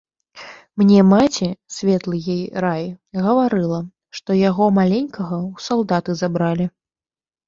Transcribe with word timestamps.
Мне 0.81 1.01
маці, 1.09 1.47
светлы 1.75 2.15
ёй 2.35 2.39
рай, 2.65 2.85
гаварыла, 3.25 3.79
што 4.21 4.37
яго 4.49 4.65
маленькага 4.79 5.35
ў 5.49 5.67
салдаты 5.67 6.11
забралі. 6.23 6.67